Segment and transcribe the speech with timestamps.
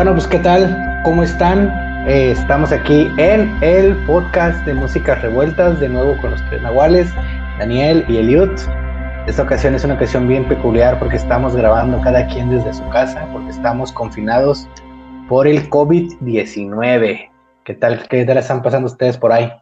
[0.00, 1.02] Bueno, pues ¿qué tal?
[1.04, 1.68] ¿Cómo están?
[2.08, 7.12] Eh, estamos aquí en el podcast de Músicas Revueltas, de nuevo con los tres nahuales,
[7.58, 8.50] Daniel y Eliot.
[9.26, 13.28] Esta ocasión es una ocasión bien peculiar porque estamos grabando cada quien desde su casa,
[13.30, 14.66] porque estamos confinados
[15.28, 17.30] por el COVID-19.
[17.64, 19.52] ¿Qué tal, qué tal están pasando ustedes por ahí?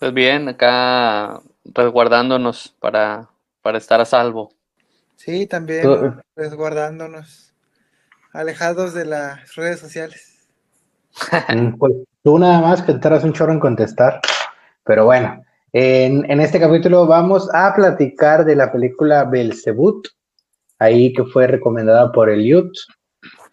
[0.00, 3.28] Pues bien, acá resguardándonos para,
[3.62, 4.50] para estar a salvo.
[5.14, 7.47] Sí, también resguardándonos,
[8.32, 10.48] alejados de las redes sociales.
[11.78, 11.92] Pues
[12.22, 14.20] tú nada más que tardas un chorro en contestar.
[14.84, 15.42] Pero bueno,
[15.72, 20.08] en, en, este capítulo vamos a platicar de la película Belzebut,
[20.78, 22.72] ahí que fue recomendada por el Eliot.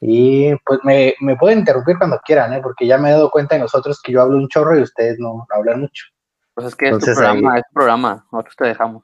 [0.02, 2.60] Y pues me, me, pueden interrumpir cuando quieran, ¿eh?
[2.62, 5.18] porque ya me he dado cuenta de nosotros que yo hablo un chorro y ustedes
[5.20, 6.06] no, hablan mucho.
[6.54, 9.04] Pues es que Entonces, es tu programa, es programa, nosotros te dejamos.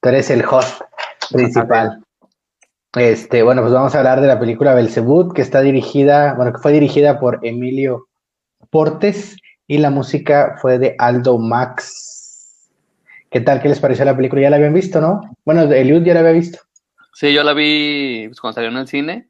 [0.00, 0.82] Tú eres el host
[1.32, 2.02] principal.
[2.94, 6.58] Este, bueno, pues vamos a hablar de la película Belzebut, que está dirigida, bueno, que
[6.58, 8.08] fue dirigida por Emilio
[8.68, 12.70] Portes y la música fue de Aldo Max.
[13.30, 13.62] ¿Qué tal?
[13.62, 14.42] ¿Qué les pareció la película?
[14.42, 15.22] Ya la habían visto, ¿no?
[15.46, 16.58] Bueno, Eliud ya la había visto.
[17.14, 19.28] Sí, yo la vi pues, cuando salió en el cine.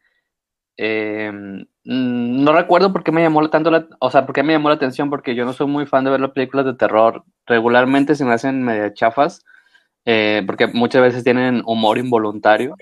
[0.76, 4.70] Em, no recuerdo por qué me llamó tanto la, o sea, por qué me llamó
[4.70, 7.22] la atención, porque yo no soy muy fan de ver las películas de terror.
[7.46, 9.44] Regularmente se me hacen media chafas.
[10.04, 12.74] Eh, porque muchas veces tienen humor involuntario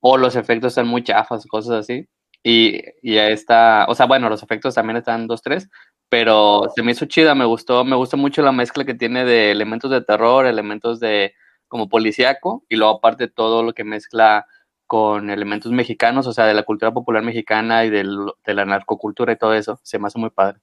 [0.00, 2.08] o los efectos están muy chafas, cosas así.
[2.42, 5.68] Y, y está, o sea, bueno, los efectos también están dos, tres,
[6.08, 9.50] pero se me hizo chida, me gustó, me gusta mucho la mezcla que tiene de
[9.50, 11.34] elementos de terror, elementos de
[11.68, 14.46] como policíaco, y luego aparte todo lo que mezcla
[14.86, 19.32] con elementos mexicanos, o sea, de la cultura popular mexicana y del, de la narcocultura
[19.32, 20.58] y todo eso, se me hace muy padre.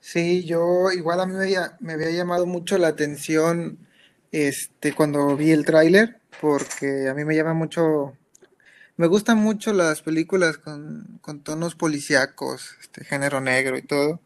[0.00, 3.86] Sí, yo igual a mí me había, me había llamado mucho la atención
[4.32, 8.16] este, cuando vi el tráiler, porque a mí me llama mucho,
[8.96, 14.20] me gustan mucho las películas con, con tonos policíacos, este, género negro y todo.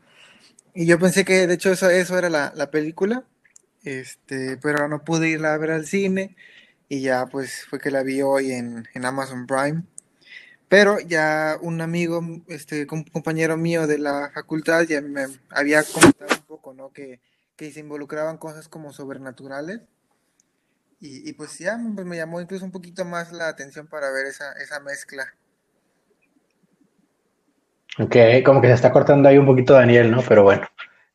[0.75, 3.25] Y yo pensé que de hecho eso, eso era la, la película,
[3.85, 6.37] este, pero no pude irla a ver al cine
[6.89, 9.85] y ya pues fue que la vi hoy en, en Amazon Prime.
[10.69, 16.35] Pero ya un amigo, este, un compañero mío de la facultad ya me había comentado
[16.35, 16.91] un poco, ¿no?
[16.93, 17.21] Que,
[17.57, 19.83] que se involucraban cosas como sobrenaturales.
[21.05, 24.53] Y, pues ya pues me llamó incluso un poquito más la atención para ver esa,
[24.53, 25.25] esa mezcla.
[27.99, 30.23] Ok, como que se está cortando ahí un poquito Daniel, ¿no?
[30.29, 30.65] Pero bueno.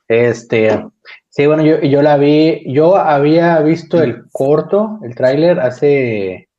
[0.09, 0.85] Este,
[1.29, 6.49] sí, bueno, yo, yo la vi, yo había visto el corto, el tráiler, hace,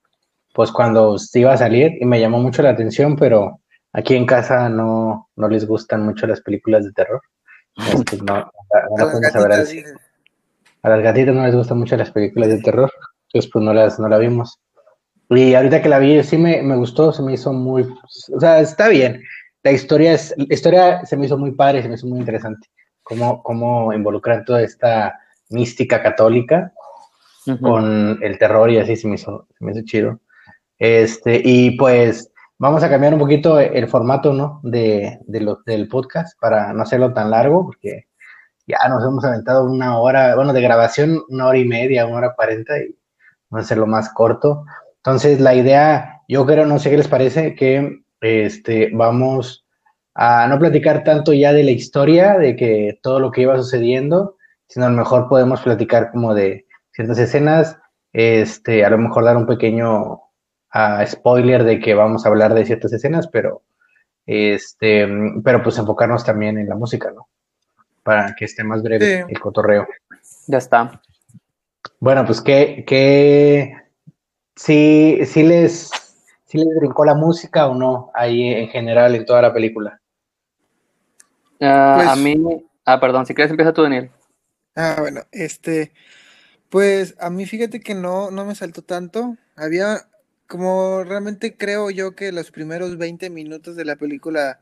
[0.54, 3.60] pues cuando iba a salir y me llamó mucho la atención, pero
[3.92, 7.20] aquí en casa no, no les gustan mucho las películas de terror.
[7.76, 8.50] Este, no, a,
[10.82, 12.90] a las gatitas no les gustan mucho las películas de terror.
[13.28, 14.58] Entonces, pues no, las, no la vimos.
[15.30, 18.60] Y ahorita que la vi, sí me, me gustó, se me hizo muy, o sea,
[18.60, 19.22] está bien.
[19.62, 22.68] La historia, es, la historia se me hizo muy padre, se me hizo muy interesante.
[23.02, 25.18] Cómo, cómo involucrar toda esta
[25.50, 26.72] mística católica
[27.62, 30.20] con el terror y así se me hizo, se me hizo chido.
[30.78, 34.60] Este, y pues vamos a cambiar un poquito el formato, ¿no?
[34.62, 38.06] De, de lo, del podcast para no hacerlo tan largo, porque
[38.66, 42.34] ya nos hemos aventado una hora, bueno, de grabación, una hora y media, una hora
[42.34, 42.94] cuarenta, y
[43.50, 44.64] a hacerlo más corto.
[44.96, 49.64] Entonces, la idea, yo creo, no sé qué les parece, que este, vamos
[50.14, 54.36] a no platicar tanto ya de la historia, de que todo lo que iba sucediendo,
[54.66, 57.78] sino a lo mejor podemos platicar como de ciertas escenas,
[58.12, 62.66] este, a lo mejor dar un pequeño uh, spoiler de que vamos a hablar de
[62.66, 63.62] ciertas escenas, pero
[64.28, 65.08] este,
[65.42, 67.28] pero pues enfocarnos también en la música, ¿no?
[68.02, 69.86] Para que esté más breve el cotorreo.
[70.46, 71.00] Ya está.
[72.00, 73.72] Bueno, pues que, que
[74.54, 75.90] sí, sí les,
[76.44, 80.00] sí les brincó la música o no ahí en general en toda la película.
[81.60, 84.10] Ah, a pues mí, ah, perdón, si quieres empieza tú, Daniel.
[84.76, 85.92] Ah, bueno, este,
[86.68, 89.36] pues a mí fíjate que no, no me saltó tanto.
[89.56, 90.08] Había,
[90.46, 94.60] como realmente creo yo que los primeros 20 minutos de la película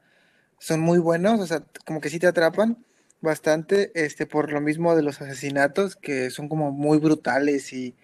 [0.59, 2.86] son muy buenos, o sea, como que sí te atrapan
[3.21, 7.95] bastante, este, por lo mismo de los asesinatos, que son como muy brutales y,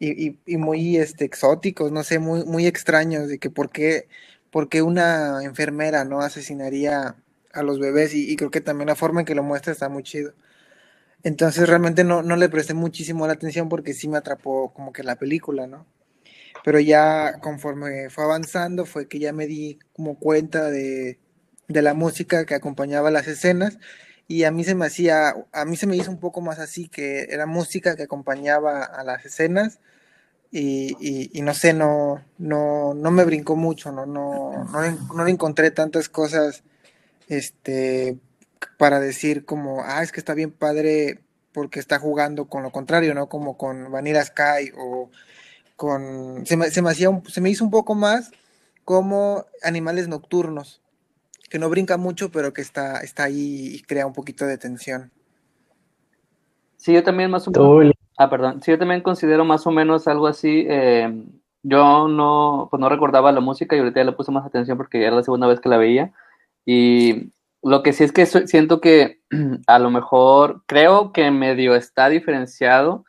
[0.00, 4.08] y, muy este, exóticos, no sé, muy, muy extraños, de que por qué,
[4.82, 7.16] una enfermera no asesinaría
[7.52, 10.02] a los bebés, y, creo que también la forma en que lo muestra está muy
[10.02, 10.34] chido.
[11.24, 15.02] Entonces realmente no, no le presté muchísimo la atención porque sí me atrapó como que
[15.02, 15.84] la película, ¿no?
[16.64, 21.18] Pero ya conforme fue avanzando fue que ya me di como cuenta de,
[21.68, 23.78] de la música que acompañaba las escenas
[24.28, 26.88] y a mí se me hacía, a mí se me hizo un poco más así,
[26.88, 29.80] que era música que acompañaba a las escenas,
[30.50, 30.96] y,
[31.36, 36.08] y, no sé, no, no, no me brincó mucho, no, no, no, no encontré tantas
[36.08, 36.62] cosas
[37.28, 38.18] este,
[38.78, 41.20] para decir como, ah, es que está bien padre
[41.52, 43.28] porque está jugando con lo contrario, ¿no?
[43.28, 45.10] Como con Vanilla Sky o
[45.76, 46.46] con...
[46.46, 48.30] Se me, se me, hacía se me hizo un poco más
[48.84, 50.80] como animales nocturnos,
[51.48, 55.10] que no brinca mucho, pero que está, está ahí y crea un poquito de tensión.
[56.76, 57.94] Sí, yo también más o menos...
[58.16, 58.62] Ah, perdón.
[58.62, 60.66] Sí, yo también considero más o menos algo así.
[60.68, 61.24] Eh,
[61.62, 65.00] yo no, pues no recordaba la música y ahorita ya le puse más atención porque
[65.00, 66.12] ya era la segunda vez que la veía.
[66.64, 69.20] Y lo que sí es que siento que
[69.66, 73.04] a lo mejor creo que medio está diferenciado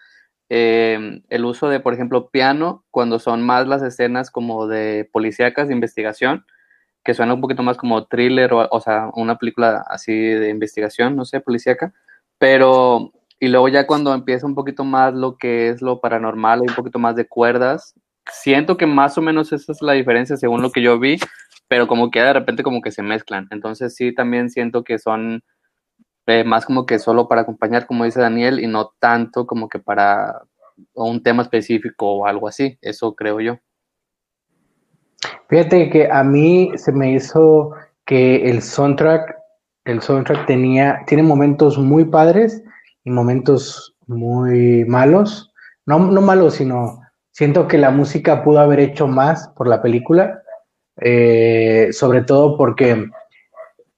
[0.49, 5.67] eh, el uso de, por ejemplo, piano cuando son más las escenas como de policíacas
[5.67, 6.45] de investigación,
[7.03, 11.15] que suena un poquito más como thriller o, o sea, una película así de investigación,
[11.15, 11.93] no sé, policíaca.
[12.37, 16.67] Pero y luego ya cuando empieza un poquito más lo que es lo paranormal, hay
[16.67, 17.93] un poquito más de cuerdas.
[18.31, 21.17] Siento que más o menos esa es la diferencia según lo que yo vi,
[21.69, 23.47] pero como que de repente como que se mezclan.
[23.51, 25.41] Entonces sí, también siento que son
[26.27, 29.79] eh, más como que solo para acompañar, como dice Daniel, y no tanto como que
[29.79, 30.41] para
[30.93, 32.77] un tema específico o algo así.
[32.81, 33.59] Eso creo yo.
[35.49, 37.71] Fíjate que a mí se me hizo
[38.05, 39.35] que el soundtrack,
[39.85, 42.63] el soundtrack tenía, tiene momentos muy padres
[43.03, 45.51] y momentos muy malos.
[45.85, 47.01] No, no malos, sino
[47.31, 50.43] siento que la música pudo haber hecho más por la película,
[51.01, 53.05] eh, sobre todo porque,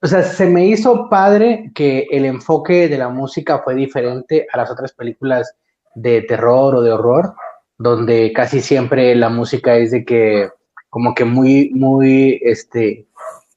[0.01, 4.57] o sea, se me hizo padre que el enfoque de la música fue diferente a
[4.57, 5.55] las otras películas
[5.95, 7.33] de terror o de horror,
[7.77, 10.49] donde casi siempre la música es de que
[10.91, 13.07] como que muy, muy, este,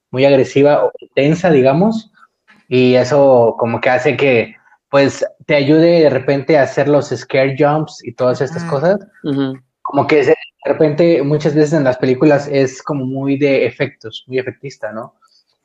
[0.09, 2.11] muy agresiva o tensa, digamos,
[2.67, 4.55] y eso como que hace que
[4.89, 8.97] pues te ayude de repente a hacer los scare jumps y todas estas cosas.
[9.81, 10.35] Como que de
[10.65, 15.15] repente muchas veces en las películas es como muy de efectos, muy efectista, ¿no?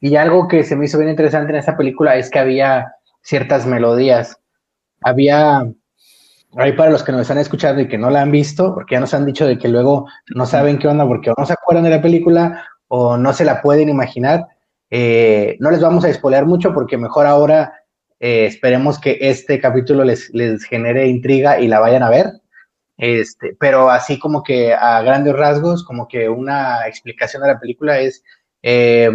[0.01, 3.67] Y algo que se me hizo bien interesante en esta película es que había ciertas
[3.67, 4.37] melodías.
[5.03, 5.71] Había,
[6.57, 9.01] ahí para los que nos están escuchando y que no la han visto, porque ya
[9.01, 11.85] nos han dicho de que luego no saben qué onda porque o no se acuerdan
[11.85, 14.47] de la película o no se la pueden imaginar,
[14.91, 17.73] eh, no les vamos a spoilear mucho porque mejor ahora
[18.21, 20.31] eh, esperemos que este capítulo les,
[20.69, 22.33] genere intriga y la vayan a ver.
[22.99, 27.99] Este, pero así como que a grandes rasgos, como que una explicación de la película
[27.99, 28.23] es,
[28.63, 29.11] eh,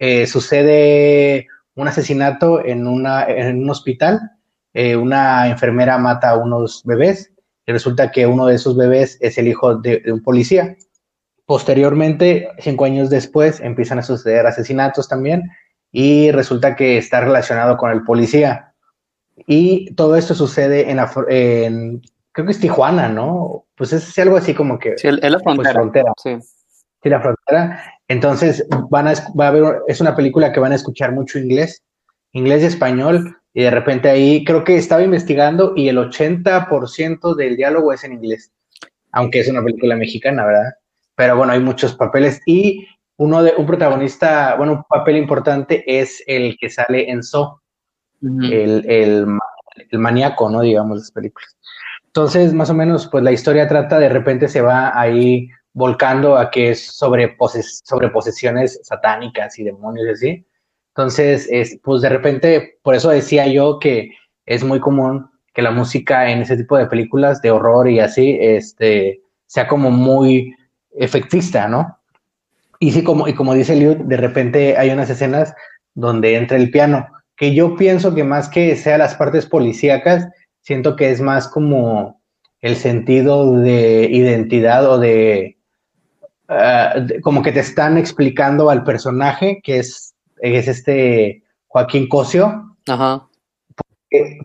[0.00, 1.46] eh, sucede
[1.76, 4.32] un asesinato en, una, en un hospital,
[4.74, 7.32] una enfermera mata a unos bebés
[7.66, 10.76] y resulta que uno de esos bebés es el hijo de un policía.
[11.44, 15.50] Posteriormente, cinco años después, empiezan a suceder asesinatos también
[15.90, 18.74] y resulta que está relacionado con el policía.
[19.46, 20.98] Y todo esto sucede en,
[21.28, 23.66] en creo que es Tijuana, ¿no?
[23.74, 24.96] Pues es algo así como que...
[24.98, 26.12] Sí, es la pues, frontera.
[26.22, 26.36] Sí.
[27.02, 27.08] sí.
[27.08, 27.82] la frontera.
[28.08, 31.82] Entonces, van a, va a ver, es una película que van a escuchar mucho inglés,
[32.32, 37.56] inglés y español, y de repente ahí creo que estaba investigando y el 80% del
[37.56, 38.52] diálogo es en inglés,
[39.12, 40.74] aunque es una película mexicana, ¿verdad?
[41.14, 42.86] Pero bueno, hay muchos papeles y
[43.16, 47.60] uno de un protagonista, bueno, un papel importante es el que sale en So,
[48.22, 49.26] el, el,
[49.90, 50.60] el, maníaco, ¿no?
[50.60, 51.56] Digamos, las películas.
[52.06, 56.50] Entonces, más o menos, pues la historia trata, de repente se va ahí volcando a
[56.50, 57.36] que es sobre,
[57.84, 60.46] sobre posesiones satánicas y demonios y así.
[60.98, 64.10] Entonces, es, pues de repente, por eso decía yo que
[64.46, 68.36] es muy común que la música en ese tipo de películas de horror y así,
[68.40, 70.56] este, sea como muy
[70.90, 72.00] efectista, ¿no?
[72.80, 75.54] Y sí, como, y como dice Liu, de repente hay unas escenas
[75.94, 80.26] donde entra el piano, que yo pienso que más que sea las partes policíacas,
[80.62, 82.20] siento que es más como
[82.60, 85.58] el sentido de identidad o de,
[86.48, 92.76] ah, como que te están explicando al personaje, que es, es este Joaquín Cosio.
[92.88, 93.28] Ajá.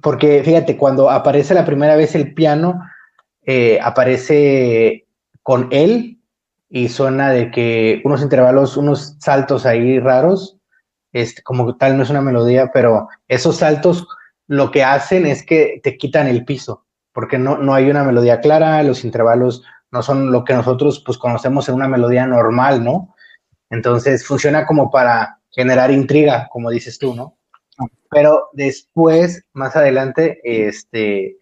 [0.01, 2.81] Porque, fíjate, cuando aparece la primera vez el piano,
[3.45, 5.07] eh, aparece
[5.41, 6.19] con él
[6.69, 10.57] y suena de que unos intervalos, unos saltos ahí raros,
[11.13, 14.07] este, como tal no es una melodía, pero esos saltos
[14.47, 18.41] lo que hacen es que te quitan el piso, porque no, no hay una melodía
[18.41, 23.13] clara, los intervalos no son lo que nosotros pues conocemos en una melodía normal, ¿no?
[23.69, 27.37] Entonces funciona como para generar intriga, como dices tú, ¿no?
[28.09, 31.37] Pero después, más adelante, este,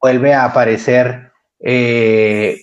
[0.00, 2.58] vuelve a aparecer eh,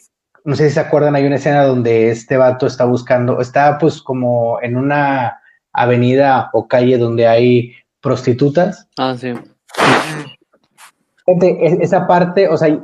[0.48, 4.02] no sé si se acuerdan, hay una escena donde este vato está buscando, está pues
[4.02, 5.42] como en una
[5.74, 8.88] avenida o calle donde hay prostitutas.
[8.98, 9.34] Ah, sí.
[11.82, 12.80] esa parte, o sea,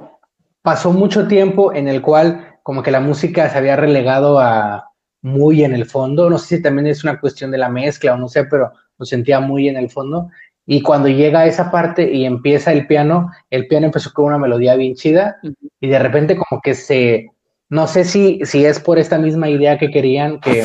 [0.61, 4.91] pasó mucho tiempo en el cual como que la música se había relegado a
[5.23, 8.17] muy en el fondo, no sé si también es una cuestión de la mezcla o
[8.17, 10.29] no sé, pero lo sentía muy en el fondo.
[10.65, 14.37] Y cuando llega a esa parte y empieza el piano, el piano empezó con una
[14.37, 15.37] melodía bien chida
[15.79, 17.31] y de repente como que se,
[17.69, 20.63] no sé si, si es por esta misma idea que querían que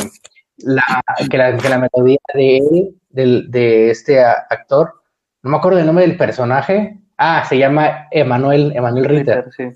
[0.59, 4.95] la, que la, que la melodía de él, de este actor,
[5.43, 9.49] no me acuerdo el nombre del personaje, ah, se llama Emanuel, Emanuel Ritter.
[9.57, 9.71] Sí.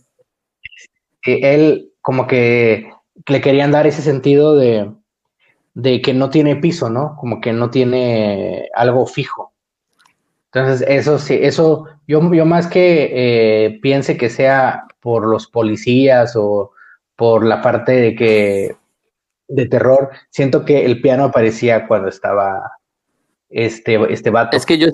[1.20, 2.90] Que él como que
[3.26, 4.90] le querían dar ese sentido de,
[5.74, 7.16] de que no tiene piso, ¿no?
[7.16, 9.52] Como que no tiene algo fijo.
[10.52, 16.34] Entonces, eso sí, eso, yo, yo más que eh, piense que sea por los policías
[16.36, 16.72] o
[17.16, 18.76] por la parte de que
[19.48, 22.78] de terror, siento que el piano aparecía cuando estaba
[23.50, 24.56] este, este vato.
[24.56, 24.88] Es que yo,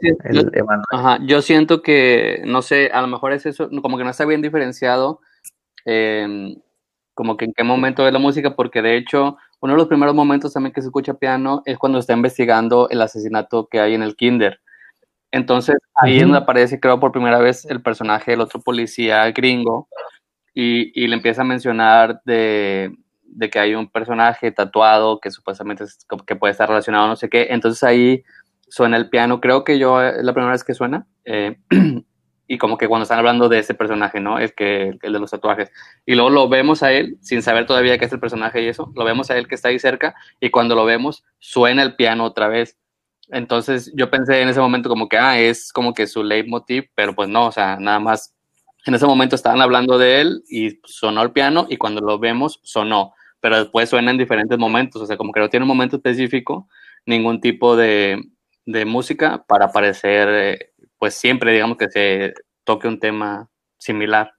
[1.27, 4.43] yo siento que, no sé, a lo mejor es eso, como que no está bien
[4.43, 5.21] diferenciado,
[5.85, 6.57] em,
[7.19, 10.15] como que en qué momento de la música, porque de hecho, uno de los primeros
[10.15, 14.05] momentos también que se escucha piano es cuando está investigando el asesinato que hay en
[14.05, 14.61] el kinder.
[15.33, 19.89] Entonces ahí es donde aparece, creo, por primera vez el personaje del otro policía gringo
[20.55, 22.95] y, le empieza a mencionar de,
[23.51, 25.87] que hay un personaje tatuado que supuestamente
[26.25, 27.49] que puede estar relacionado no sé qué.
[27.51, 28.23] Entonces ahí
[28.69, 31.05] suena el piano, creo que yo es la primera vez que suena.
[31.25, 31.57] Eh,
[32.49, 34.39] y como que cuando están hablando de ese personaje, ¿no?
[34.39, 35.71] Es que el de los tatuajes.
[36.07, 38.91] Y luego lo vemos a él, sin saber todavía que es el personaje y eso,
[38.97, 42.25] lo vemos a él que está ahí cerca, y cuando lo vemos, suena el piano
[42.25, 42.79] otra vez.
[43.31, 47.15] Entonces yo pensé en ese momento como que, ah, es como que su leitmotiv, pero
[47.15, 48.35] pues no, o sea, nada más
[48.87, 52.61] en ese momento estaban hablando de él y sonó el piano y cuando lo vemos
[52.63, 55.97] sonó, pero después suena en diferentes momentos, o sea, como que no tiene un momento
[55.97, 56.69] específico,
[57.05, 58.23] ningún tipo de,
[58.65, 64.33] de música para aparecer, eh, pues siempre digamos que se toque un tema similar.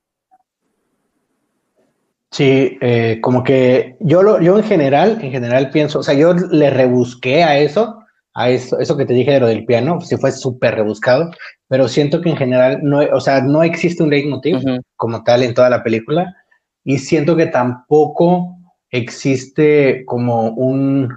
[2.31, 6.33] Sí, eh, como que yo, lo, yo en general, en general pienso, o sea, yo
[6.33, 8.03] le rebusqué a eso,
[8.35, 11.31] a eso, eso que te dije de lo del piano, si fue súper rebuscado,
[11.67, 14.59] pero siento que en general no, o sea, no existe un leitmotiv
[14.95, 16.35] como tal en toda la película
[16.83, 18.57] y siento que tampoco
[18.91, 21.09] existe como un,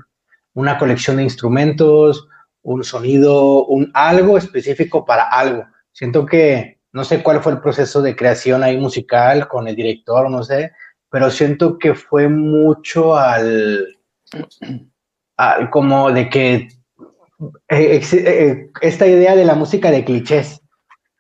[0.55, 2.27] una colección de instrumentos,
[2.63, 5.65] un sonido, un algo específico para algo.
[5.93, 10.31] Siento que no sé cuál fue el proceso de creación ahí musical con el director,
[10.31, 10.73] no sé,
[11.11, 13.99] pero siento que fue mucho al,
[15.37, 16.69] al como de que
[17.69, 20.61] eh, eh, esta idea de la música de clichés,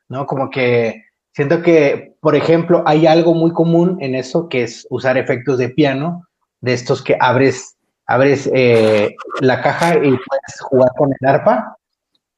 [0.08, 0.26] ¿no?
[0.26, 5.16] Como que siento que, por ejemplo, hay algo muy común en eso que es usar
[5.16, 6.28] efectos de piano,
[6.60, 7.76] de estos que abres,
[8.12, 8.50] abres
[9.40, 11.76] la caja y puedes jugar con el arpa,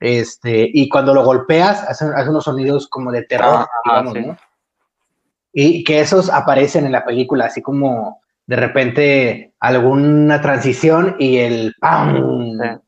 [0.00, 4.36] este, y cuando lo golpeas hace, unos sonidos como de terror, ah, digamos, ¿no?
[5.52, 11.74] Y que esos aparecen en la película, así como de repente alguna transición y el
[11.80, 12.80] ¡pam!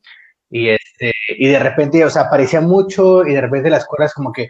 [0.49, 4.31] Y, este, y de repente, o sea, aparecía mucho y de repente las cuerdas como
[4.31, 4.47] que...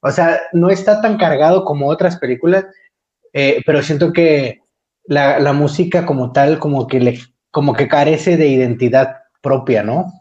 [0.00, 2.66] O sea, no está tan cargado como otras películas,
[3.32, 4.61] eh, pero siento que
[5.04, 7.18] la, la, música como tal, como que, le,
[7.50, 10.12] como que carece de identidad propia, ¿no?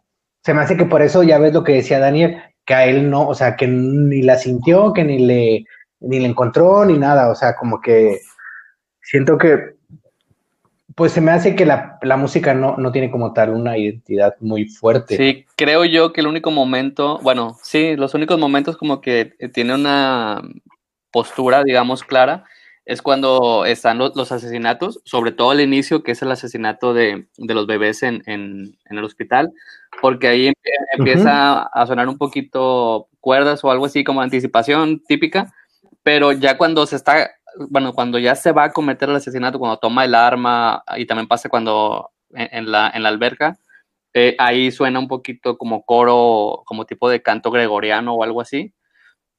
[0.43, 3.09] Se me hace que por eso ya ves lo que decía Daniel, que a él
[3.09, 5.65] no, o sea, que ni la sintió, que ni le,
[5.99, 8.19] ni le encontró, ni nada, o sea, como que
[9.01, 9.75] siento que
[10.95, 14.65] pues se me hace que la, música no, no, tiene como tal una identidad muy
[14.65, 15.15] fuerte.
[15.15, 19.73] Sí, creo yo que el único momento, bueno, sí, los únicos momentos como que tiene
[19.73, 20.41] una
[21.11, 22.45] postura, digamos, clara,
[22.91, 27.65] es cuando están los, asesinatos, sobre todo el inicio, que es el asesinato de, los
[27.65, 29.53] bebés en, el hospital,
[30.01, 30.53] porque ahí
[30.97, 35.53] empieza a sonar un poquito cuerdas o algo así como anticipación típica,
[36.03, 37.31] pero ya cuando se está
[37.69, 41.27] bueno, cuando ya se va a cometer el asesinato, cuando toma el arma, y también
[41.29, 43.57] pasa cuando en, la, en la alberca,
[44.13, 48.73] eh, ahí suena un poquito como coro, como tipo de canto gregoriano o algo así,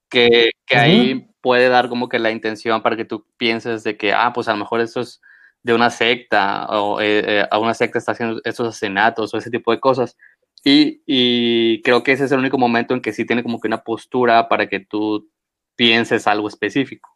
[0.08, 4.14] que, que ahí puede dar como que la intención para que tú pienses de que,
[4.14, 5.20] ah, pues a lo mejor esto es
[5.62, 9.50] de una secta, o eh, eh, a una secta está haciendo estos asesinatos o ese
[9.50, 10.16] tipo de cosas.
[10.64, 13.68] Y, y creo que ese es el único momento en que sí tiene como que
[13.68, 15.28] una postura para que tú
[15.76, 17.10] pienses algo específico.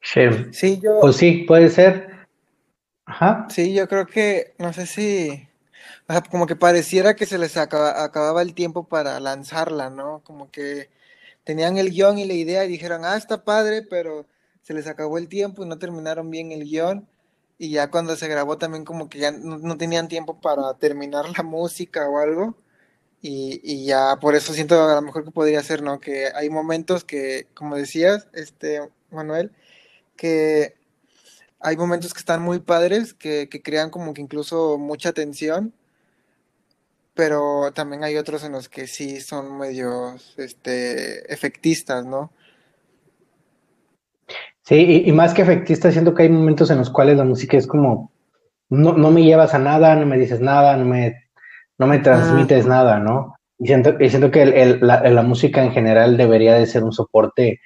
[0.00, 0.98] Sí, yo.
[1.00, 2.26] Pues sí, puede ser.
[3.04, 3.46] Ajá.
[3.50, 5.46] Sí, yo creo que, no sé si.
[6.08, 10.22] O sea, como que pareciera que se les acababa el tiempo para lanzarla, ¿no?
[10.24, 10.88] Como que
[11.50, 14.24] tenían el guion y la idea y dijeron, ah, está padre, pero
[14.62, 17.08] se les acabó el tiempo y no terminaron bien el guion.
[17.58, 21.42] Y ya cuando se grabó también como que ya no, tenían tiempo para terminar la
[21.42, 22.56] música o algo.
[23.20, 25.98] Y, y, ya por eso siento a lo mejor que podría ser, ¿no?
[25.98, 29.50] Que hay momentos que, como decías, este, Manuel,
[30.16, 30.76] que
[31.58, 35.74] hay momentos que están muy padres, que, que crean como que incluso mucha tensión,
[37.20, 42.32] pero también hay otros en los que sí son medios este, efectistas, ¿no?
[44.62, 47.66] Sí, y, más que efectista, siento que hay momentos en los cuales la música es
[47.66, 48.10] como,
[48.70, 51.28] no, no me llevas a nada, no me dices nada, no me,
[51.76, 53.34] no me transmites nada, ¿no?
[53.58, 56.92] Y siento, y siento que el, la, la, música en general debería de ser un
[56.92, 57.60] soporte,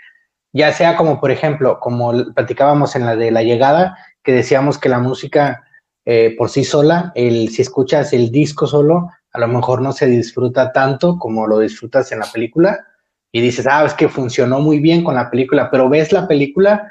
[0.52, 4.88] ya sea como, por ejemplo, como platicábamos en la de la llegada, que decíamos que
[4.88, 5.62] la música
[6.06, 10.06] eh, por sí sola, el, si escuchas el disco solo, a lo mejor no se
[10.06, 12.86] disfruta tanto como lo disfrutas en la película
[13.32, 16.88] y dices, ah, es que funcionó muy bien con la película, pero ves la película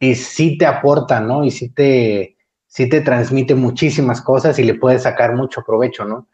[0.00, 1.44] y sí te aporta, ¿no?
[1.44, 2.36] Y sí te,
[2.66, 6.26] sí te transmite muchísimas cosas y le puedes sacar mucho provecho, ¿no?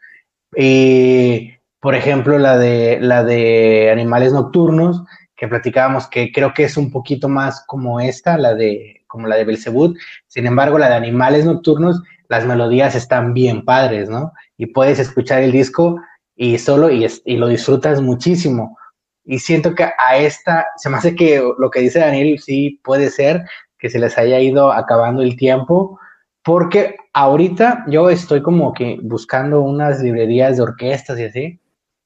[0.55, 5.03] Y, por ejemplo, la de, la de Animales Nocturnos,
[5.35, 9.35] que platicábamos, que creo que es un poquito más como esta, la de, como la
[9.35, 9.95] de Belzebut.
[10.25, 14.33] Sin embargo, la de Animales Nocturnos, las melodías están bien padres, ¿no?
[14.57, 15.99] Y puedes escuchar el disco
[16.35, 18.77] y solo y, y lo disfrutas muchísimo.
[19.25, 23.09] Y siento que a esta, se me hace que lo que dice Daniel sí puede
[23.09, 23.43] ser
[23.77, 25.99] que se les haya ido acabando el tiempo,
[26.43, 31.59] porque ahorita yo estoy como que buscando unas librerías de orquestas y así,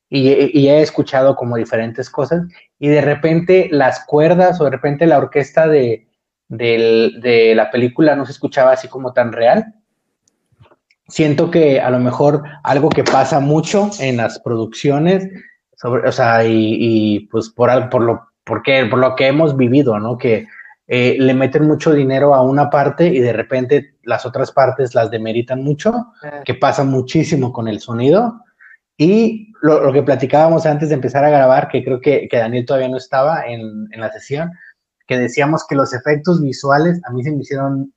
[0.09, 2.43] y, he escuchado como diferentes cosas,
[2.79, 6.07] y de repente las cuerdas o de repente la orquesta de,
[6.49, 9.73] de la película no se escuchaba así como tan real.
[11.07, 15.27] Siento que a lo mejor algo que pasa mucho en las producciones
[15.75, 20.17] sobre, o sea, y, pues por, por, lo, porque, por lo que hemos vivido, ¿no?
[20.17, 20.47] Que
[20.87, 25.09] eh, le meten mucho dinero a una parte y de repente las otras partes las
[25.09, 26.13] demeritan mucho,
[26.45, 28.43] que pasa muchísimo con el sonido.
[28.97, 32.89] Y lo, que platicábamos antes de empezar a grabar, que creo que, que Daniel todavía
[32.89, 34.51] no estaba en, en, la sesión,
[35.07, 37.93] que decíamos que los efectos visuales a mí se me hicieron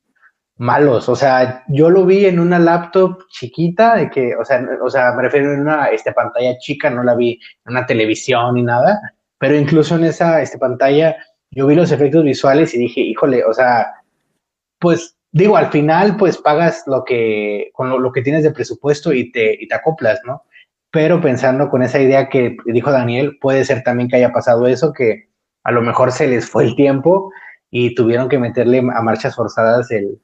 [0.57, 1.09] malos.
[1.09, 5.13] O sea, yo lo vi en una laptop chiquita, de que, o sea, o sea,
[5.13, 7.33] me refiero a una este, pantalla chica, no la vi
[7.65, 9.01] en una televisión ni nada,
[9.39, 11.17] pero incluso en esa este, pantalla
[11.51, 13.93] yo vi los efectos visuales y dije, híjole, o sea,
[14.79, 19.13] pues digo, al final pues pagas lo que, con lo, lo que tienes de presupuesto
[19.13, 20.45] y te, y te acoplas, ¿no?
[20.91, 24.93] Pero pensando con esa idea que dijo Daniel, puede ser también que haya pasado eso,
[24.93, 25.29] que
[25.65, 27.33] a lo mejor se les fue el tiempo
[27.71, 30.21] y tuvieron que meterle a marchas forzadas el,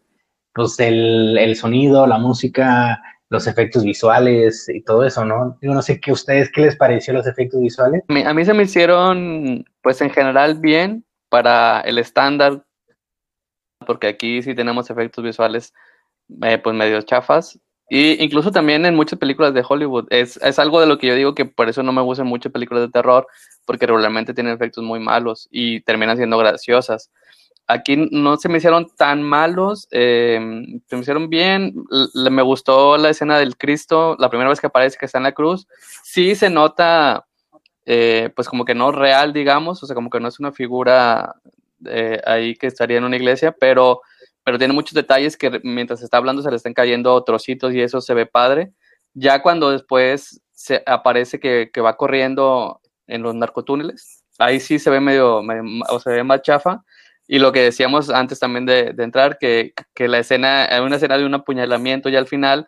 [0.54, 5.56] pues el, el, sonido, la música, los efectos visuales y todo eso, ¿no?
[5.62, 8.02] Yo no sé qué ustedes, ¿qué les pareció los efectos visuales?
[8.08, 12.64] A mí, se me hicieron, pues en general bien para el estándar,
[13.86, 15.72] porque aquí sí tenemos efectos visuales,
[16.42, 17.58] eh, pues medio chafas.
[17.88, 20.06] Y incluso también en muchas películas de Hollywood.
[20.10, 22.52] Es, es algo de lo que yo digo que por eso no me gustan muchas
[22.52, 23.26] películas de terror,
[23.64, 27.10] porque regularmente tienen efectos muy malos y terminan siendo graciosas.
[27.66, 30.40] Aquí no se me hicieron tan malos, eh,
[30.88, 31.74] se me hicieron bien.
[32.14, 35.32] Me gustó la escena del Cristo, la primera vez que aparece que está en la
[35.32, 35.68] cruz.
[36.02, 37.26] Sí se nota,
[37.86, 41.36] eh, pues como que no real, digamos, o sea, como que no es una figura
[41.86, 44.00] eh, ahí que estaría en una iglesia, pero,
[44.42, 48.00] pero tiene muchos detalles que mientras está hablando se le están cayendo trocitos y eso
[48.00, 48.72] se ve padre.
[49.14, 54.90] Ya cuando después se aparece que, que va corriendo en los narcotúneles, ahí sí se
[54.90, 56.82] ve medio, medio o se ve más chafa
[57.32, 60.96] y lo que decíamos antes también de, de entrar, que, que, la escena, hay una
[60.96, 62.66] escena de un apuñalamiento ya al final,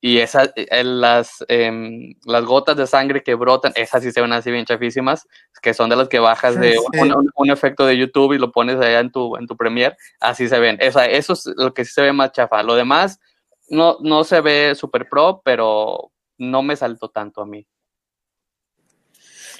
[0.00, 4.32] y esas, eh, las, eh, las gotas de sangre que brotan, esas sí se ven
[4.32, 5.28] así bien chafísimas,
[5.60, 6.78] que son de las que bajas de sí.
[7.02, 9.94] un, un, un, efecto de YouTube y lo pones allá en tu, en tu Premiere,
[10.20, 10.78] así se ven.
[10.80, 12.62] O sea, eso es lo que sí se ve más chafa.
[12.62, 13.20] Lo demás
[13.68, 17.66] no, no se ve super pro, pero no me saltó tanto a mí.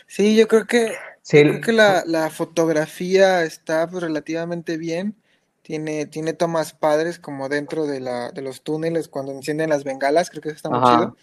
[0.09, 0.97] Sí, yo creo que
[1.29, 1.43] Sí.
[1.43, 5.15] Creo que la, la fotografía está pues, relativamente bien.
[5.61, 10.31] Tiene, tiene tomas padres como dentro de, la, de los túneles cuando encienden las bengalas.
[10.31, 10.97] Creo que eso está muy Ajá.
[10.97, 11.17] chido.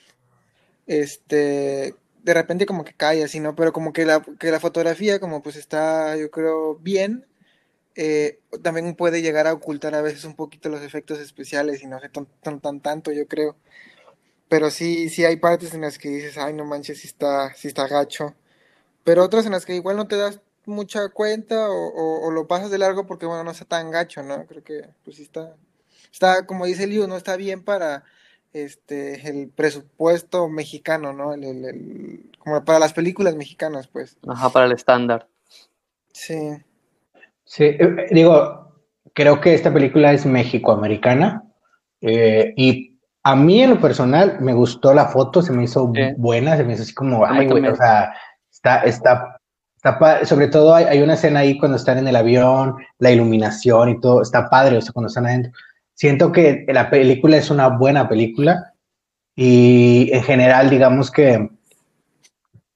[0.86, 3.56] Este, de repente como que cae así, ¿no?
[3.56, 7.26] Pero como que la, que la fotografía como pues está, yo creo, bien.
[7.95, 12.00] Eh, también puede llegar a ocultar a veces un poquito los efectos especiales y no
[12.00, 13.56] sé tan, tan, tan tanto, yo creo.
[14.50, 17.67] Pero sí, sí hay partes en las que dices, ay, no manches, sí está, sí
[17.67, 18.36] está gacho
[19.06, 22.48] pero otras en las que igual no te das mucha cuenta o, o, o, lo
[22.48, 24.46] pasas de largo porque, bueno, no está tan gacho, ¿no?
[24.48, 25.56] Creo que, pues sí está,
[26.12, 28.04] está, como dice Liu, no está bien para
[28.52, 31.34] este, el presupuesto mexicano, ¿no?
[31.34, 34.18] El, el, el, como para las películas mexicanas, pues.
[34.28, 35.28] Ajá, para el estándar.
[36.12, 36.58] Sí.
[37.44, 38.74] Sí, eh, digo,
[39.13, 41.44] creo que esta película es mexicoamericana
[42.02, 46.58] eh, y a mí en lo personal me gustó la foto, se me hizo buena,
[46.58, 48.13] se me hizo así como, ay, güey, o sea,
[48.65, 53.12] está, está, sobre todo hay, hay, una escena ahí cuando están en el avión, la
[53.12, 55.51] iluminación y todo, está padre, o sea, cuando están adentro.
[55.93, 58.73] Siento que la película es una buena película
[59.36, 61.49] y en general, digamos que,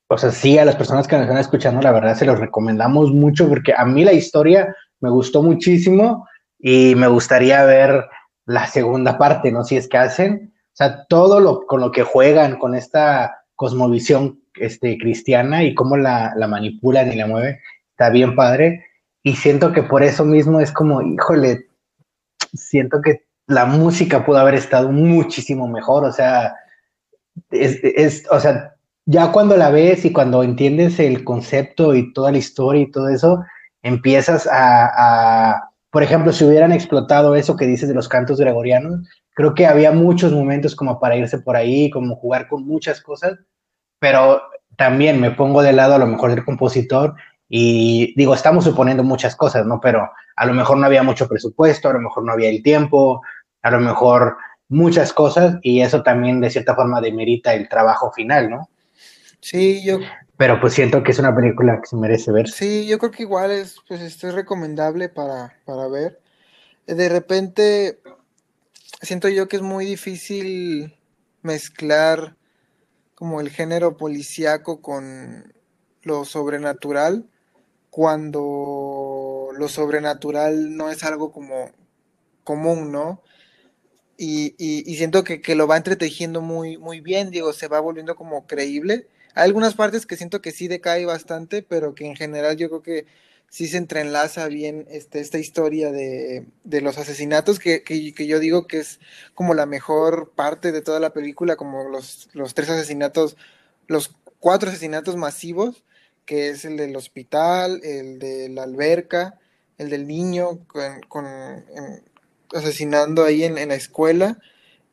[0.08, 3.12] o sea, sí, a las personas que nos están escuchando, la verdad se los recomendamos
[3.12, 6.28] mucho porque a mí la historia me gustó muchísimo
[6.60, 8.06] y me gustaría ver
[8.46, 9.64] la segunda parte, ¿no?
[9.64, 14.42] Si es que hacen, o sea, todo lo con lo que juegan con esta cosmovisión
[14.60, 17.60] este, cristiana y cómo la, la manipulan y la mueven,
[17.92, 18.86] está bien padre.
[19.24, 21.68] Y siento que por eso mismo es como, híjole,
[22.54, 26.56] siento que la música pudo haber estado muchísimo mejor, o sea,
[27.50, 32.32] es, es, o sea, ya cuando la ves y cuando entiendes el concepto y toda
[32.32, 33.44] la historia y todo eso,
[33.82, 34.86] empiezas a,
[35.54, 39.66] a, por ejemplo, si hubieran explotado eso que dices de los cantos gregorianos, creo que
[39.66, 43.40] había muchos momentos como para irse por ahí, como jugar con muchas cosas,
[44.00, 44.42] pero
[44.80, 47.14] también me pongo de lado a lo mejor del compositor
[47.50, 49.82] y digo, estamos suponiendo muchas cosas, ¿no?
[49.82, 53.22] Pero a lo mejor no había mucho presupuesto, a lo mejor no había el tiempo,
[53.62, 54.38] a lo mejor
[54.70, 58.70] muchas cosas y eso también de cierta forma demerita el trabajo final, ¿no?
[59.42, 60.00] Sí, yo...
[60.38, 62.48] Pero pues siento que es una película que se merece ver.
[62.48, 66.22] Sí, yo creo que igual es, pues esto es recomendable para, para ver.
[66.88, 68.00] De repente,
[69.02, 70.96] siento yo que es muy difícil
[71.42, 72.38] mezclar
[73.20, 75.54] como el género policíaco con
[76.04, 77.26] lo sobrenatural
[77.90, 81.70] cuando lo sobrenatural no es algo como
[82.46, 83.22] común, ¿no?
[84.18, 88.16] Y, y, siento que, que, lo va entretejiendo muy, muy bien, digo, se va volviendo
[88.16, 89.08] como creíble.
[89.34, 92.82] Hay algunas partes que siento que sí decae bastante, pero que en general yo creo
[92.82, 93.06] que
[93.50, 98.40] sí se entrelaza bien este, esta historia de, de los asesinatos, que, que, que, yo
[98.40, 99.00] digo que es
[99.34, 103.38] como la mejor parte de toda la película, como los, los tres asesinatos,
[103.88, 105.84] los cuatro asesinatos masivos,
[106.26, 109.40] que es el del hospital, el de la alberca,
[109.78, 112.04] el del niño con, con en,
[112.54, 114.40] asesinando ahí en, en, la escuela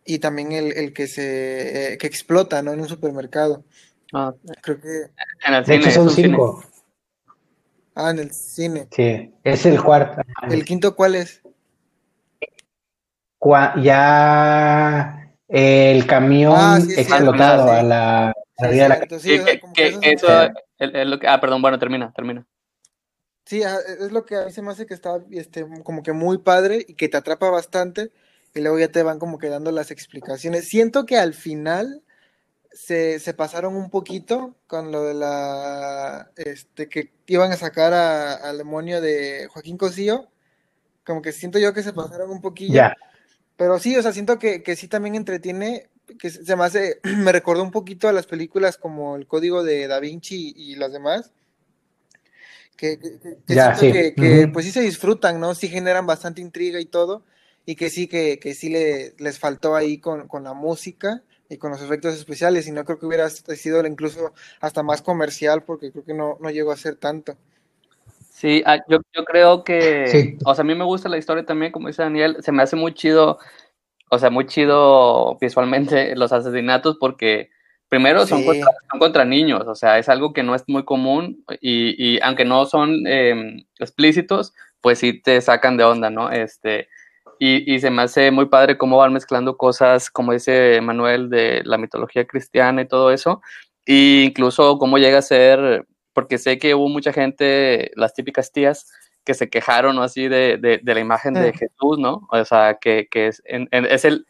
[0.05, 2.73] y también el, el que se eh, que explota ¿no?
[2.73, 3.65] en un supermercado.
[4.13, 5.11] Ah, Creo que
[5.47, 6.65] en el cine, hecho son cinco.
[7.97, 8.87] Ah en el cine.
[8.93, 10.23] Sí, es el cuarto.
[10.49, 11.43] ¿El quinto cuál es?
[13.41, 19.39] Cua- ya el camión Ah, sí, explotado a la arriba de la cierto, sí, Sí,
[19.39, 21.63] o sea, que, como que que eso es- eso, el- el- lo que- ah, perdón,
[21.63, 22.47] bueno, termina, termina.
[23.45, 26.13] Sí, ajá, es lo que a mí se me hace que está este, como que
[26.13, 28.11] muy padre y que te atrapa bastante
[28.55, 30.69] y luego ya te van como que dando las explicaciones.
[30.69, 32.03] Siento que al final
[32.77, 38.35] se, se pasaron un poquito con lo de la, este, que iban a sacar a-
[38.35, 40.29] al demonio de Joaquín Cosío,
[41.05, 42.83] como que siento yo que se pasaron un poquillo,
[43.57, 47.33] pero sí, o sea, siento que, que sí también entretiene, que se me hace, me
[47.33, 50.93] recordó un poquito a las películas como El Código de Da Vinci y, y las
[50.93, 51.33] demás.
[52.77, 52.99] Que,
[53.47, 53.91] siento sí.
[53.91, 55.55] que, pues sí se disfrutan, ¿no?
[55.55, 57.25] Sí generan bastante intriga y todo,
[57.65, 61.59] y que sí, que, que sí le, les faltó ahí con, con la música y
[61.59, 65.93] con los efectos especiales, y no creo que hubiera sido incluso hasta más comercial, porque
[65.93, 67.37] creo que no, no llegó a ser tanto.
[68.31, 70.39] Sí, ah, yo, yo creo que, Sí.
[70.45, 72.77] o sea, a mí me gusta la historia también, como dice Daniel, se me hace
[72.77, 73.39] muy chido,
[74.11, 77.51] o sea, muy chido visualmente los asesinatos porque
[77.89, 78.47] primero son, Sí.
[78.47, 82.21] contra, son contra niños, o sea, es algo que no es muy común y, y
[82.21, 86.31] aunque no son eh, explícitos, pues sí te sacan de onda, ¿no?
[86.31, 86.89] Este,
[87.39, 91.63] y, y se me hace muy padre cómo van mezclando cosas, como dice Manuel, de
[91.65, 93.41] la mitología cristiana y todo eso,
[93.87, 98.91] e incluso cómo llega a ser, porque sé que hubo mucha gente, las típicas tías,
[99.25, 100.03] que se quejaron ¿no?
[100.03, 101.53] así de, de, de la imagen de.
[101.53, 102.29] Jesús, ¿no?
[102.31, 104.25] O sea, que, que es, en- en- es el,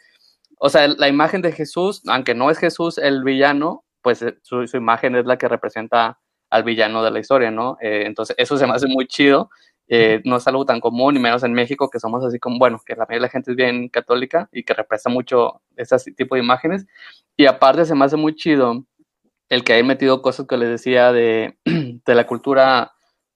[0.59, 4.67] o sea, la imagen de Jesús, aunque no es Jesús el villano, pues eh, su,
[4.67, 7.77] su imagen es la que representa al villano de la historia, ¿no?
[7.83, 9.51] Eh, entonces, eso se me hace muy chido.
[9.89, 12.81] Eh, no es algo tan común, y menos en México, que somos así como, bueno,
[12.85, 16.35] que la mayoría de la gente es bien católica y que representa mucho ese tipo
[16.35, 16.87] de imágenes.
[17.37, 18.85] Y aparte se me hace muy chido
[19.49, 22.93] el que hayan metido cosas que les decía de, de la cultura,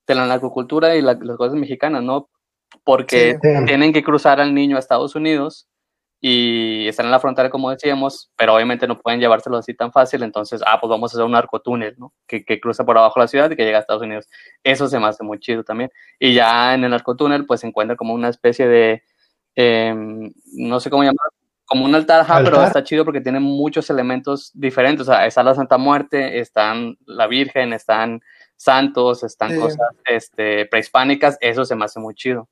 [0.09, 2.29] de la narcocultura y la- las cosas mexicanas, ¿no?
[2.83, 3.49] Porque Sí.
[3.59, 3.65] Sí.
[3.67, 5.69] tienen que cruzar al niño a Estados Unidos
[6.23, 10.23] y están en la frontera, como decíamos, pero obviamente no pueden llevárselo así tan fácil,
[10.23, 12.13] entonces, ah, pues vamos a hacer un narcotúnel, ¿no?
[12.27, 14.27] Que, que cruza por abajo la ciudad y que llega a Estados Unidos.
[14.63, 15.91] Eso se me hace muy chido también.
[16.19, 19.03] Y ya en el narcotúnel, pues se encuentra como una especie de,
[19.55, 21.33] em, no sé cómo llamarlo,
[21.65, 25.09] como un altar, ajá, pero está chido porque tiene muchos elementos diferentes.
[25.09, 28.21] O sea, está la Santa Muerte, están la Virgen, están
[28.57, 29.59] santos, están Sí.
[29.59, 31.39] cosas este, prehispánicas.
[31.41, 32.49] Eso se me hace muy chido.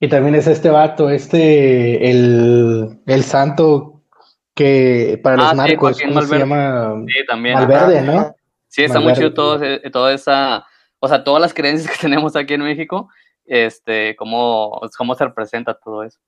[0.00, 4.02] Y también es este vato, este, el, el santo
[4.54, 6.40] que para los Ah, narcos, Joaquín ¿cómo se Malverde.
[6.40, 7.04] llama?
[7.06, 7.54] Sí, también.
[7.54, 8.12] Malverde, ajá.
[8.12, 8.36] ¿no?
[8.68, 9.60] Sí, está muy chido todo,
[9.92, 10.64] toda esa,
[10.98, 13.08] o sea, todas las creencias que tenemos aquí en México,
[13.44, 16.18] este, cómo, cómo se representa todo eso.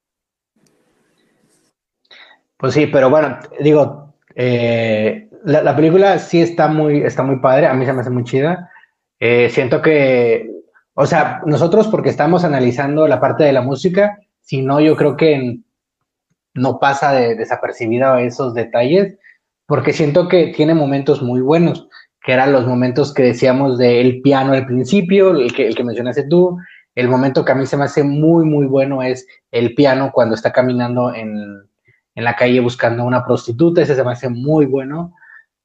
[2.57, 7.75] Pues sí, pero bueno, digo, eh, la, película sí está muy, está muy padre, a
[7.75, 8.71] mí se me hace muy chida.
[9.19, 10.51] Eh, siento que,
[10.97, 15.17] o sea, nosotros porque estamos analizando la parte de la música, si no, yo creo
[15.17, 15.61] que
[16.55, 19.19] no pasa de desapercibida esos detalles,
[19.67, 21.87] porque siento que tiene momentos muy buenos
[22.27, 26.27] que eran los momentos que decíamos del piano al principio, el que, el que mencionaste
[26.27, 26.59] tú,
[26.97, 30.35] el momento que a mí se me hace muy, muy bueno es el piano cuando
[30.35, 31.63] está caminando en,
[32.17, 35.15] la calle buscando una prostituta, ese se me hace muy bueno,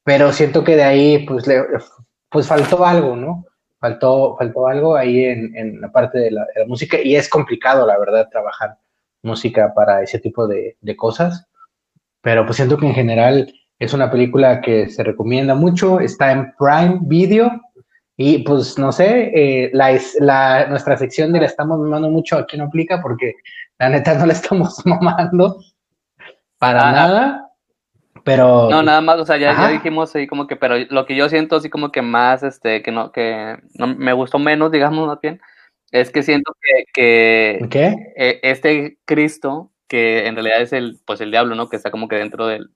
[0.03, 1.63] pero siento que de ahí pues, le,
[2.29, 3.45] pues faltó algo, ¿no?
[3.81, 8.29] Faltó, faltó algo ahí en, la parte de la, música y es complicado, la verdad,
[8.31, 8.77] trabajar
[9.23, 11.47] música para ese tipo de, de cosas,
[12.21, 16.53] pero pues siento que en general es una película que se recomienda mucho, está en
[16.57, 17.59] Prime Video
[18.15, 22.55] y pues no sé, eh, la, la, nuestra sección de la estamos mamando mucho aquí
[22.55, 23.33] no aplica porque
[23.79, 25.59] la neta no la estamos mamando
[26.59, 27.50] para ah, nada.
[28.23, 28.69] Pero.
[28.69, 31.55] No, nada más, o sea, ya, dijimos ahí como que, pero lo que yo siento
[31.55, 35.41] así como que más, este, que no, que no, me gustó menos, digamos más bien,
[35.91, 41.31] es que siento que, que eh, este Cristo, que en realidad es el, pues el
[41.31, 41.69] diablo, ¿no?
[41.69, 42.69] Que está como que dentro del,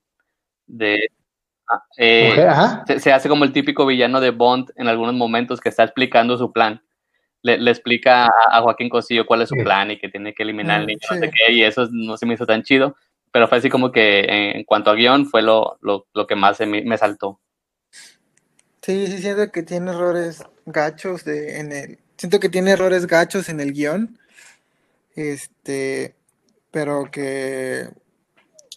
[0.66, 0.98] de
[1.68, 5.84] ah, eh, se, hace como el típico villano de Bond en algunos momentos que está
[5.84, 6.82] explicando su plan.
[7.42, 10.86] Le, explica a, Joaquín Cosillo cuál es su plan y que tiene que eliminar al
[10.86, 12.96] niño, no sé qué, y eso no se me hizo tan chido,
[13.36, 14.20] pero fue así como que
[14.54, 17.38] en cuanto a guion fue lo, lo, lo que más me, me, saltó.
[18.80, 23.50] Sí, sí, siento que tiene errores gachos de, en el, siento que tiene errores gachos
[23.50, 24.18] en el guion,
[25.16, 26.14] este,
[26.70, 27.90] pero que,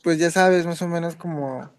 [0.03, 1.71] pues ya sabes, más o menos como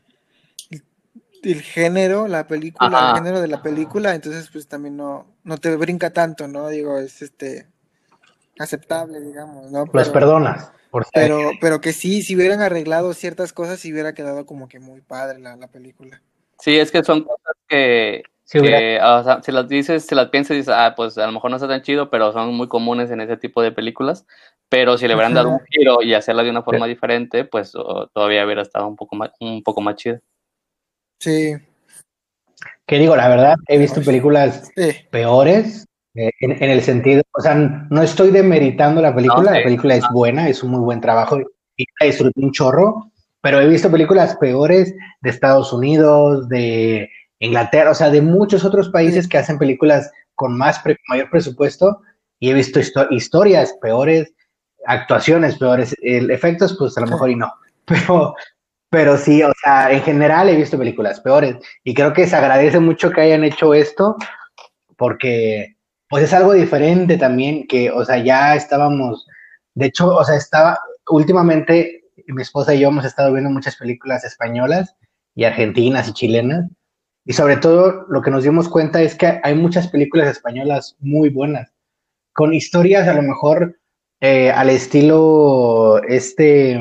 [1.43, 5.77] el género, la película, el género de la película, entonces pues también no, no te
[5.77, 6.67] brinca tanto, ¿no?
[6.69, 7.67] Digo, es este
[8.59, 9.85] aceptable, digamos, ¿no?
[9.85, 10.73] Pero, perdonas.
[11.15, 15.01] pero, pero que sí, si hubieran arreglado ciertas cosas, si hubiera quedado como que muy
[15.01, 16.23] padre la, película.
[16.59, 18.23] Sí, es que son cosas que,
[18.55, 21.57] o sea, si las dices, si las piensas, dices, ah, pues a lo mejor no
[21.57, 24.27] está tan chido, pero son muy comunes en ese tipo de películas.
[24.69, 28.45] Pero si le hubieran dado un giro y hacerla de una forma diferente, pues todavía
[28.45, 30.21] hubiera estado un poco más, un poco más chido.
[31.19, 31.55] Sí.
[32.87, 34.71] Que digo, la verdad, he visto películas
[35.11, 35.87] peores
[36.21, 40.49] eh, en, el sentido, o sea, no estoy demeritando la película, la película es buena,
[40.49, 41.41] es un muy buen trabajo
[41.77, 47.93] y la disfruté un chorro, pero he visto películas peores de Estados Unidos, de Inglaterra,
[47.93, 52.03] o sea, de muchos otros países que hacen películas con más mayor presupuesto
[52.39, 52.81] y he visto
[53.11, 54.31] historias peores,
[54.85, 57.51] actuaciones peores, el efectos pues a lo mejor y no,
[57.87, 58.35] pero
[58.91, 62.79] pero sí, o sea, en general he visto películas peores y creo que se agradece
[62.79, 64.17] mucho que hayan hecho esto
[64.97, 65.77] porque
[66.11, 69.27] pues es algo diferente también que, o sea, ya estábamos,
[69.75, 74.25] de hecho, o sea, estaba, últimamente mi esposa y yo hemos estado viendo muchas películas
[74.25, 74.95] españolas
[75.35, 76.67] y argentinas y chilenas
[77.25, 81.31] y sobre todo lo que nos dimos cuenta es que hay muchas películas españolas muy
[81.31, 81.73] buenas,
[82.35, 83.79] con historias a lo mejor
[84.21, 86.79] eh, al estilo este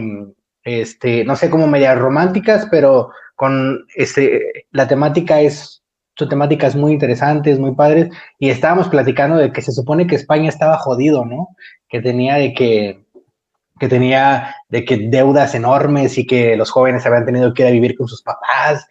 [0.63, 5.83] este, no sé, como medias románticas, pero con este, la temática es,
[6.19, 10.05] su temática es muy interesante, es muy padre, y estábamos platicando de que se supone
[10.05, 11.55] que España estaba jodido, ¿no?
[11.87, 13.05] Que tenía de que,
[13.79, 17.71] que tenía de que deudas enormes y que los jóvenes habían tenido que ir a
[17.71, 18.85] vivir con sus papás,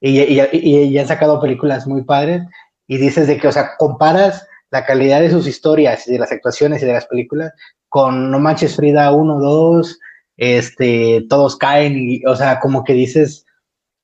[0.00, 2.42] y, y, y, han sacado películas muy padres,
[2.88, 6.32] y dices de que, o sea, comparas la calidad de sus historias y de las
[6.32, 7.52] actuaciones y de las películas
[7.88, 10.00] con No Manches Frida 1, 2,
[10.36, 13.46] este, todos caen y, o sea, como que dices,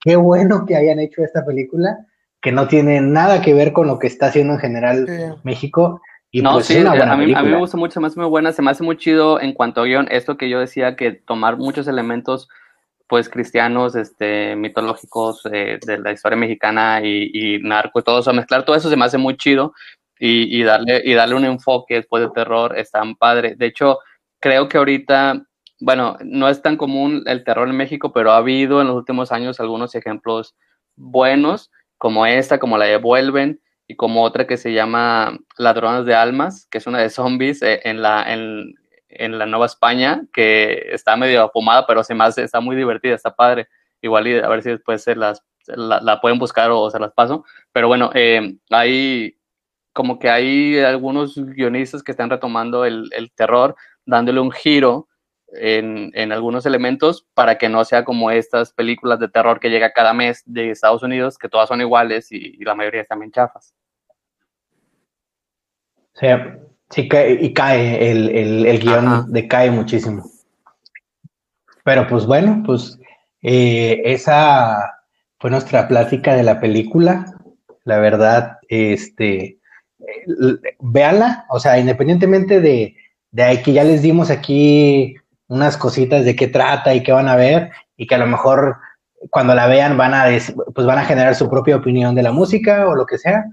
[0.00, 1.98] qué bueno que hayan hecho esta película,
[2.40, 6.00] que no tiene nada que ver con lo que está haciendo en general México.
[6.30, 8.28] Y no, pues sí, a, mí, a, mí, me gusta mucho, se me hace muy
[8.28, 11.12] buena, se me hace muy chido en cuanto a guion, esto que yo decía, que
[11.12, 12.48] tomar muchos elementos
[13.06, 18.66] pues cristianos, este, mitológicos eh, de la historia mexicana y, narco y todo eso, mezclar
[18.66, 19.72] todo eso se me hace muy chido
[20.18, 23.54] y, y, darle, y darle un enfoque después de terror es tan padre.
[23.56, 23.98] De hecho,
[24.38, 25.42] creo que ahorita
[25.80, 29.30] bueno, no es tan común el terror en México, pero ha habido en los últimos
[29.30, 30.56] años algunos ejemplos
[30.96, 36.14] buenos, como esta, como la de Vuelven, y como otra que se llama Ladrones de
[36.14, 41.16] Almas, que es una de zombies eh, en, la, en, la Nueva España, que está
[41.16, 43.66] medio fumada, pero se me está muy divertida, está padre.
[44.02, 47.44] Igual y a ver si después se las, la, pueden buscar o, se las paso.
[47.72, 49.36] Pero bueno, eh, hay
[49.94, 55.07] como que hay algunos guionistas que están retomando el, el terror, dándole un giro
[55.52, 59.92] en, en, algunos elementos para que no sea como estas películas de terror que llega
[59.92, 63.32] cada mes de Estados Unidos, que todas son iguales y, y la mayoría están bien
[63.32, 63.74] chafas.
[66.14, 66.26] Sí,
[66.90, 70.24] sí cae, y cae, el, el, el guion decae muchísimo.
[71.84, 72.98] Pero pues bueno, pues
[73.42, 74.94] eh, esa
[75.38, 77.24] fue nuestra plática de la película.
[77.84, 79.58] La verdad, este,
[80.80, 82.96] véanla, o sea, independientemente de,
[83.30, 85.16] de que ya les dimos aquí
[85.48, 88.78] unas cositas de qué trata y qué van a ver, y que a lo mejor
[89.30, 90.26] cuando la vean van a,
[90.74, 93.44] pues van a generar su propia opinión de la música o lo que sea,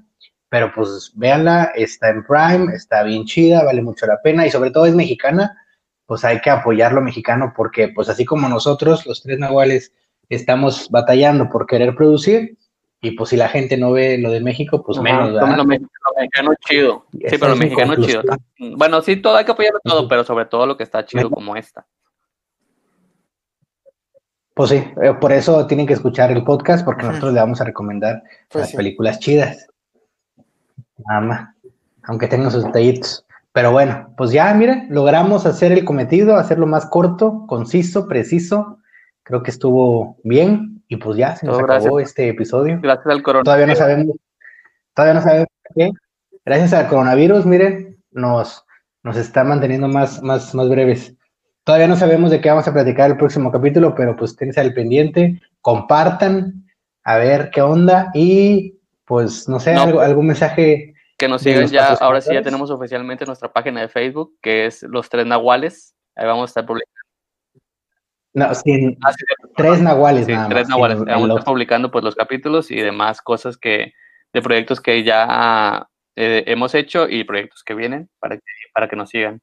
[0.49, 4.71] pero pues véanla, está en Prime, está bien chida, vale mucho la pena y sobre
[4.71, 5.58] todo es mexicana,
[6.05, 9.91] pues hay que apoyar lo mexicano porque pues así como nosotros, los tres nahuales,
[10.29, 12.58] estamos batallando por querer producir,
[13.01, 15.31] y pues si la gente no ve lo de México, pues Ajá, menos.
[15.31, 17.05] Lo, lo, mexicano chido.
[17.12, 18.23] Sí, pero lo mexicano chido.
[18.77, 21.55] Bueno, sí, todo hay que apoyarlo todo, pero sobre todo lo que está chido como
[21.55, 21.86] esta.
[24.55, 27.10] Pues sí, eh, por eso tienen que escuchar el podcast, porque Ajá.
[27.10, 28.77] nosotros le vamos a recomendar pues las sí.
[28.77, 29.67] películas chidas.
[31.05, 31.55] Nada más,
[32.03, 33.25] aunque tengan sus detallitos.
[33.51, 38.79] Pero bueno, pues ya, miren, logramos hacer el cometido, hacerlo más corto, conciso, preciso.
[39.23, 40.74] Creo que estuvo bien.
[40.88, 42.10] Y pues ya, se nos Todo acabó gracias.
[42.10, 42.80] este episodio.
[42.82, 43.45] Gracias al coronavirus.
[43.45, 44.15] Todavía no sabemos,
[44.93, 45.91] todavía no sabemos qué.
[46.45, 48.65] Gracias al coronavirus, miren, nos,
[49.04, 51.15] nos está manteniendo más, más, más breves.
[51.63, 54.74] Todavía no sabemos de qué vamos a platicar el próximo capítulo, pero pues tense al
[54.74, 56.65] pendiente, compartan,
[57.04, 60.93] a ver qué onda y pues no sé, no, algo, algún mensaje.
[61.17, 64.84] Que nos sigan ya, ahora sí ya tenemos oficialmente nuestra página de Facebook, que es
[64.84, 65.95] Los Tres Nahuales.
[66.15, 66.94] Ahí vamos a estar publicando
[68.36, 70.26] no, sin, ah, sí, tres nahuales.
[70.28, 70.98] Sí, nada tres más, nahuales.
[71.00, 73.93] sin- Vamos a en los- estar publicando pues los capítulos y demás cosas que
[74.34, 78.43] de proyectos que ya eh, hemos hecho y proyectos que vienen para que,
[78.74, 79.41] para que nos sigan.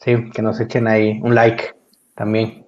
[0.00, 1.72] Sí, que nos echen ahí un like
[2.14, 2.66] también.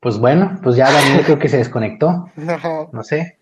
[0.00, 2.26] Pues bueno, pues ya Daniel creo que se desconectó,
[2.92, 3.02] No.
[3.04, 3.38] sé.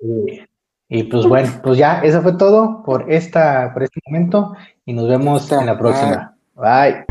[0.00, 0.42] Y,
[0.88, 5.08] y pues bueno, pues ya, eso fue todo por esta, por este momento y nos
[5.08, 6.31] vemos en la próxima.
[6.56, 7.04] 来